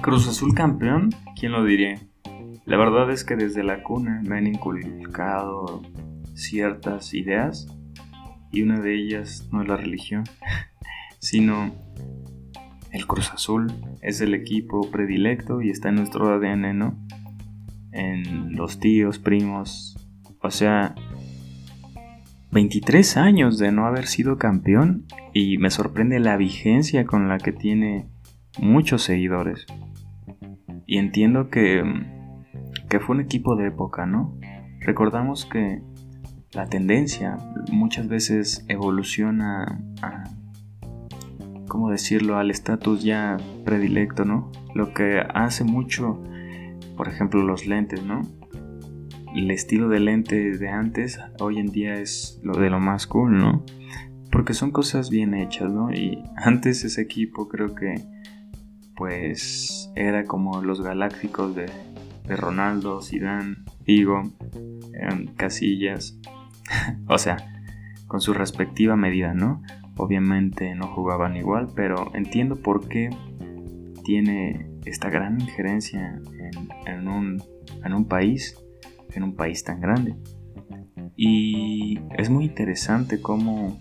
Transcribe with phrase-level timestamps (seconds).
[0.00, 1.98] Cruz Azul campeón, ¿quién lo diría?
[2.66, 5.82] La verdad es que desde la cuna me han inculcado
[6.34, 7.66] ciertas ideas
[8.52, 10.24] y una de ellas no es la religión,
[11.20, 11.74] sino
[12.92, 13.72] el Cruz Azul
[14.02, 16.96] es el equipo predilecto y está en nuestro ADN, ¿no?
[17.92, 19.96] En los tíos, primos,
[20.40, 20.94] o sea,
[22.54, 27.50] 23 años de no haber sido campeón y me sorprende la vigencia con la que
[27.50, 28.08] tiene
[28.60, 29.66] muchos seguidores.
[30.86, 31.82] Y entiendo que,
[32.88, 34.38] que fue un equipo de época, ¿no?
[34.78, 35.82] Recordamos que
[36.52, 37.38] la tendencia
[37.72, 40.22] muchas veces evoluciona a,
[41.66, 44.52] ¿cómo decirlo?, al estatus ya predilecto, ¿no?
[44.76, 46.22] Lo que hace mucho,
[46.96, 48.22] por ejemplo, los lentes, ¿no?
[49.34, 53.36] El estilo de lente de antes, hoy en día es lo de lo más cool,
[53.36, 53.64] ¿no?
[54.30, 55.92] Porque son cosas bien hechas, ¿no?
[55.92, 57.96] Y antes ese equipo creo que,
[58.96, 61.66] pues, era como los galácticos de,
[62.28, 64.22] de Ronaldo, Zidane, Figo,
[65.36, 66.16] Casillas,
[67.08, 67.36] o sea,
[68.06, 69.62] con su respectiva medida, ¿no?
[69.96, 73.10] Obviamente no jugaban igual, pero entiendo por qué
[74.04, 76.20] tiene esta gran injerencia
[76.86, 77.42] en, un,
[77.84, 78.56] en un país,
[79.14, 80.16] en un país tan grande.
[81.16, 83.80] Y es muy interesante cómo,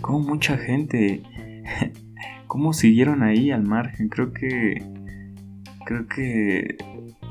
[0.00, 1.22] cómo mucha gente,
[2.46, 4.08] cómo siguieron ahí al margen.
[4.08, 4.82] Creo que,
[5.84, 6.76] creo que,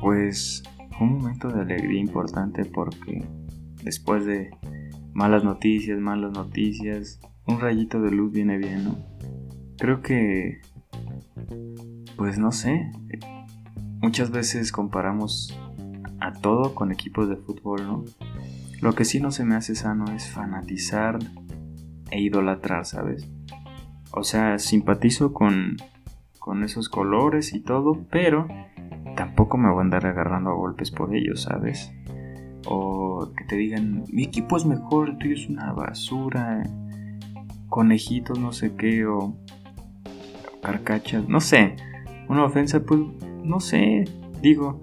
[0.00, 3.24] pues, fue un momento de alegría importante porque
[3.82, 4.50] después de
[5.12, 8.98] malas noticias, malas noticias, un rayito de luz viene bien, ¿no?
[9.78, 10.60] Creo que,
[12.16, 12.90] pues no sé,
[14.00, 15.58] muchas veces comparamos
[16.24, 18.04] a todo con equipos de fútbol, ¿no?
[18.80, 21.18] Lo que sí no se me hace sano es fanatizar
[22.10, 23.28] e idolatrar, ¿sabes?
[24.10, 25.76] O sea, simpatizo con,
[26.38, 28.48] con esos colores y todo, pero
[29.16, 31.92] tampoco me voy a andar agarrando a golpes por ellos, ¿sabes?
[32.66, 36.62] O que te digan, mi equipo es mejor, el tuyo es una basura,
[37.68, 39.36] conejitos, no sé qué, o
[40.62, 41.76] carcachas, no sé,
[42.30, 43.00] una ofensa, pues,
[43.42, 44.04] no sé,
[44.40, 44.80] digo,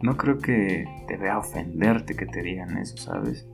[0.00, 3.46] no creo que te vea ofenderte que te digan eso, ¿sabes?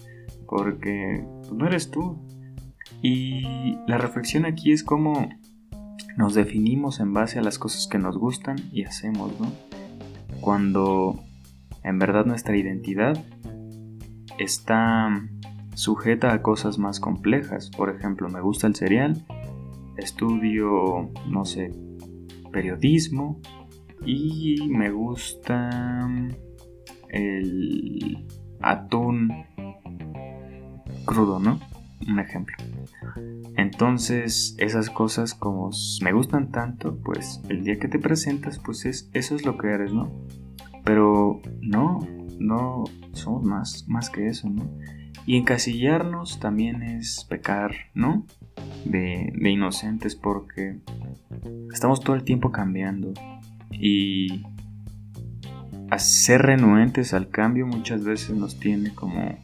[0.46, 2.18] Porque pues, no eres tú.
[3.02, 5.28] Y la reflexión aquí es cómo
[6.16, 9.52] nos definimos en base a las cosas que nos gustan y hacemos, ¿no?
[10.40, 11.20] Cuando
[11.82, 13.22] en verdad nuestra identidad
[14.38, 15.08] está
[15.74, 17.70] sujeta a cosas más complejas.
[17.70, 19.24] Por ejemplo, me gusta el cereal,
[19.96, 21.72] estudio, no sé,
[22.52, 23.40] periodismo
[24.04, 26.08] y me gusta
[27.08, 28.26] el
[28.60, 29.30] atún
[31.04, 31.60] crudo, ¿no?
[32.08, 32.56] Un ejemplo.
[33.56, 35.70] Entonces, esas cosas como
[36.02, 39.68] me gustan tanto, pues el día que te presentas, pues es, eso es lo que
[39.68, 40.12] eres, ¿no?
[40.84, 42.00] Pero no,
[42.38, 44.68] no somos más, más que eso, ¿no?
[45.26, 48.26] Y encasillarnos también es pecar, ¿no?
[48.84, 50.80] De, inocentes porque
[51.72, 53.14] estamos todo el tiempo cambiando.
[53.78, 54.44] Y
[55.90, 59.38] hacer renuentes al cambio muchas veces nos tiene como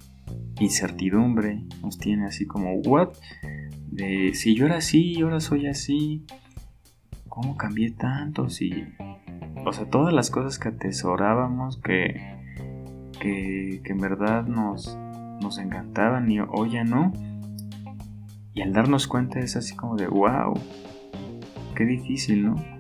[0.59, 3.11] incertidumbre, nos tiene así como, ¿what?
[3.91, 6.25] De si yo era así y ahora soy así,
[7.29, 8.49] ¿cómo cambié tanto?
[8.49, 8.85] Si,
[9.65, 12.21] o sea, todas las cosas que atesorábamos que,
[13.21, 14.97] que, que en verdad nos,
[15.41, 17.13] nos encantaban y hoy ya no.
[18.53, 20.55] Y al darnos cuenta es así como de, wow,
[21.75, 22.80] qué difícil, ¿no?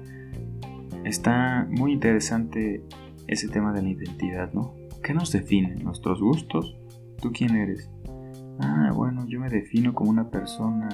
[1.04, 2.82] Está muy interesante
[3.26, 4.74] ese tema de la identidad, ¿no?
[5.02, 5.76] ¿Qué nos define?
[5.76, 6.76] ¿Nuestros gustos?
[7.20, 7.90] ¿Tú quién eres?
[8.60, 10.88] Ah, bueno, yo me defino como una persona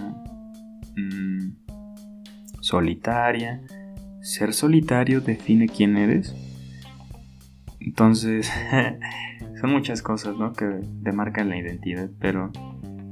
[0.96, 3.62] mm, solitaria.
[4.20, 6.34] Ser solitario define quién eres.
[7.80, 8.50] Entonces,
[9.60, 10.52] son muchas cosas, ¿no?
[10.52, 10.66] Que
[11.00, 12.52] demarcan la identidad, pero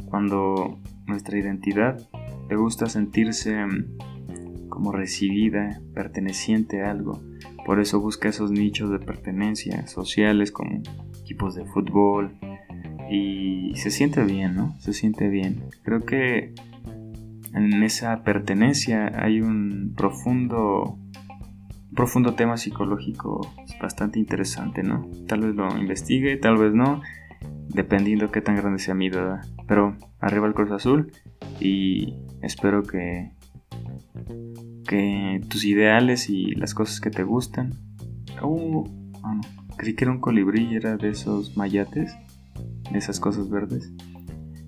[0.06, 1.98] cuando nuestra identidad
[2.48, 4.13] le gusta sentirse mm,
[4.74, 7.22] como recibida, perteneciente a algo,
[7.64, 10.82] por eso busca esos nichos de pertenencia sociales como
[11.22, 12.36] equipos de fútbol
[13.10, 14.74] y se siente bien, ¿no?
[14.80, 15.64] Se siente bien.
[15.82, 16.52] Creo que
[17.54, 20.98] en esa pertenencia hay un profundo
[21.94, 23.40] profundo tema psicológico
[23.80, 25.08] bastante interesante, ¿no?
[25.28, 27.00] Tal vez lo investigue, tal vez no,
[27.68, 29.42] dependiendo qué tan grande sea mi duda.
[29.66, 31.12] Pero arriba el Cruz Azul
[31.60, 33.30] y espero que
[34.86, 37.74] que tus ideales y las cosas que te gustan.
[38.42, 38.84] Oh,
[39.22, 39.40] ah,
[39.76, 42.16] creí que era un colibrí era de esos mayates,
[42.90, 43.92] de esas cosas verdes.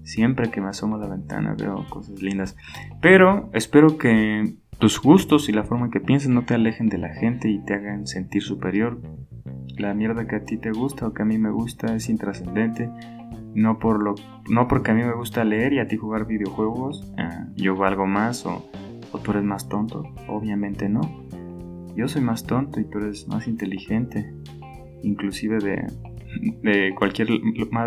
[0.02, 2.56] Siempre que me asomo a la ventana veo cosas lindas.
[3.00, 6.98] Pero espero que tus gustos y la forma en que piensas no te alejen de
[6.98, 9.00] la gente y te hagan sentir superior.
[9.78, 12.90] La mierda que a ti te gusta o que a mí me gusta es intrascendente.
[13.54, 14.14] No, por lo,
[14.50, 18.06] no porque a mí me gusta leer y a ti jugar videojuegos, eh, yo valgo
[18.06, 18.70] más o,
[19.12, 20.04] o tú eres más tonto.
[20.28, 21.00] Obviamente no.
[21.96, 24.34] Yo soy más tonto y tú eres más inteligente.
[25.02, 25.86] Inclusive de,
[26.62, 27.28] de cualquier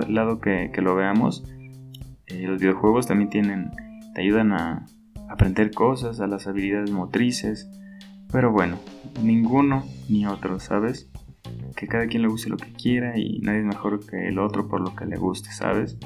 [0.07, 1.44] lado que, lo veamos,
[2.27, 3.71] eh, los videojuegos también tienen,
[4.13, 4.86] te ayudan a
[5.30, 7.69] aprender cosas, a las habilidades motrices.
[8.31, 8.77] Pero bueno,
[9.24, 11.12] ninguno ni otro, ¿sabes?
[11.75, 14.68] Que cada quien le guste lo que quiera y nadie es mejor que el otro
[14.68, 15.98] por lo que le guste, ¿sabes?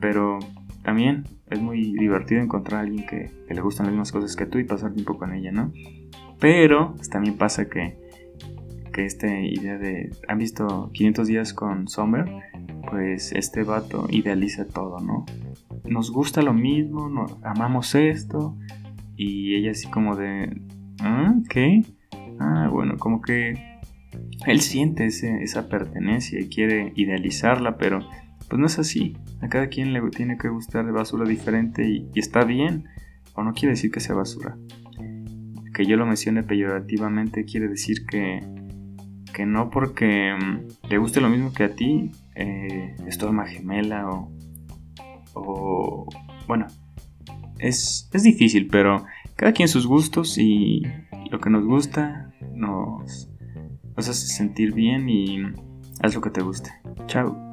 [0.00, 0.38] Pero
[0.84, 4.58] también es muy divertido encontrar a alguien que, le gustan las mismas cosas que tú
[4.58, 5.72] y pasar tiempo con ella, ¿no?
[6.38, 8.04] Pero pues, también pasa que
[8.94, 10.10] que esta idea de...
[10.28, 12.26] ¿Han visto 500 días con Sommer?
[12.88, 15.26] Pues este vato idealiza todo, ¿no?
[15.84, 18.56] Nos gusta lo mismo, amamos esto
[19.16, 20.62] y ella así como de...
[21.00, 21.34] ¿Ah?
[21.50, 21.84] ¿Qué?
[22.38, 23.80] Ah, bueno, como que
[24.46, 27.98] él siente esa pertenencia y quiere idealizarla, pero
[28.54, 29.16] pues no es así.
[29.40, 32.84] A cada quien le tiene que gustar de basura diferente y, está bien.
[33.34, 34.56] O no quiere decir que sea basura.
[35.74, 38.42] Que yo lo mencione peyorativamente quiere decir que
[39.32, 44.08] que no porque mm, le guste lo mismo que a ti, eh, es tu gemela
[44.08, 44.30] o,
[45.32, 46.06] o
[46.46, 46.68] bueno,
[47.58, 49.04] es, es, difícil, pero
[49.34, 50.82] cada quien sus gustos y
[51.28, 53.28] lo que nos gusta nos,
[53.96, 55.42] nos hace sentir bien y
[56.00, 56.70] haz lo que te guste.
[57.08, 57.50] Chao.